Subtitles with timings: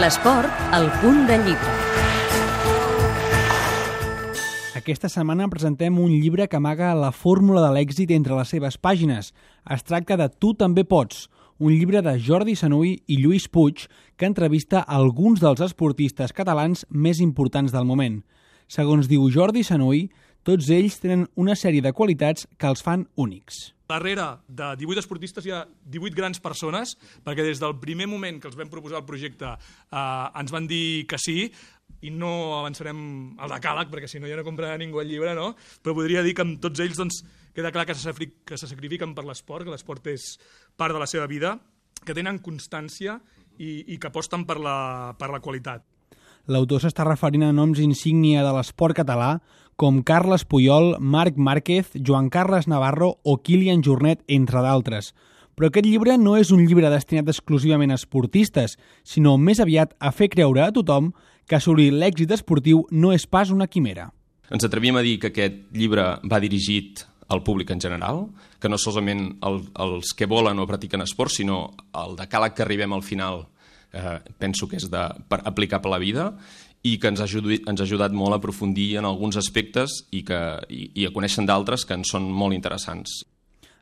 [0.00, 1.72] L'esport, al punt de llibre.
[4.78, 9.34] Aquesta setmana presentem un llibre que amaga la fórmula de l'èxit entre les seves pàgines.
[9.68, 11.26] Es tracta de Tu també pots,
[11.58, 13.84] un llibre de Jordi Sanui i Lluís Puig
[14.16, 18.22] que entrevista alguns dels esportistes catalans més importants del moment.
[18.72, 20.06] Segons diu Jordi Sanui,
[20.46, 23.70] tots ells tenen una sèrie de qualitats que els fan únics.
[23.90, 26.94] Darrere de 18 esportistes hi ha 18 grans persones,
[27.26, 31.06] perquè des del primer moment que els vam proposar el projecte eh, ens van dir
[31.10, 31.50] que sí,
[32.06, 33.00] i no avançarem
[33.42, 35.52] al decàleg, perquè si no ja no comprarà ningú el llibre, no?
[35.82, 37.20] però podria dir que amb tots ells doncs,
[37.56, 38.14] queda clar que se,
[38.46, 40.32] que se sacrifiquen per l'esport, que l'esport és
[40.78, 41.56] part de la seva vida,
[42.06, 43.18] que tenen constància
[43.58, 44.76] i, i que aposten per la,
[45.18, 45.84] per la qualitat.
[46.50, 49.36] L'autor s'està referint a noms insígnia de l'esport català
[49.78, 55.12] com Carles Puyol, Marc Márquez, Joan Carles Navarro o Kilian Jornet, entre d'altres.
[55.54, 58.74] Però aquest llibre no és un llibre destinat exclusivament a esportistes,
[59.06, 61.12] sinó més aviat a fer creure a tothom
[61.46, 64.08] que assolir l'èxit esportiu no és pas una quimera.
[64.50, 68.24] Ens atrevim a dir que aquest llibre va dirigit al públic en general,
[68.58, 71.62] que no solament el, els que volen o practiquen esport, sinó
[71.94, 73.44] el decàleg que arribem al final
[73.92, 76.30] eh, penso que és de, per aplicar per la vida
[76.82, 80.22] i que ens ha, ajudat, ens ha ajudat molt a aprofundir en alguns aspectes i,
[80.24, 80.38] que,
[80.72, 83.20] i, i a conèixer d'altres que ens són molt interessants.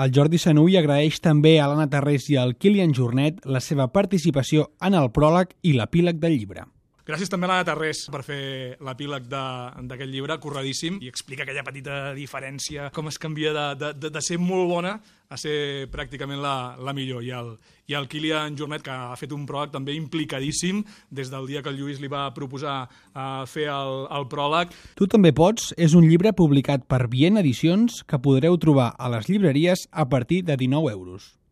[0.00, 4.70] El Jordi Sanui agraeix també a l'Anna Tarrés i al Kilian Jornet la seva participació
[4.86, 6.66] en el pròleg i l'epíleg del llibre.
[7.10, 8.42] Gràcies també a l'Anna Tarrés per fer
[8.86, 14.10] l'epíleg d'aquest llibre, corredíssim, i explica aquella petita diferència, com es canvia de, de, de,
[14.14, 14.92] de ser molt bona
[15.30, 17.24] a ser pràcticament la, la millor.
[17.26, 17.50] I el,
[17.90, 21.72] I el Kilian Jornet, que ha fet un pròleg també implicadíssim des del dia que
[21.74, 24.70] el Lluís li va proposar uh, fer el, el pròleg.
[24.98, 29.26] Tu també pots és un llibre publicat per Vient Edicions que podreu trobar a les
[29.26, 31.32] llibreries a partir de 19 euros.